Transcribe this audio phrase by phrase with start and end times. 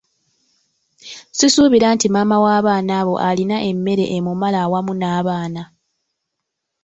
[1.37, 5.63] Sisuubira nti maama w'abaana abo alina emmere emumala awamu n'abaana.